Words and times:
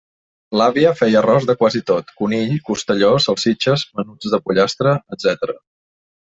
L'àvia 0.59 0.93
feia 1.01 1.19
arròs 1.19 1.45
de 1.49 1.55
quasi 1.59 1.81
tot: 1.91 2.09
conill, 2.23 2.57
costelló, 2.71 3.13
salsitxes, 3.27 3.87
menuts 4.01 4.33
de 4.35 4.43
pollastre, 4.49 4.99
etc. 5.19 5.57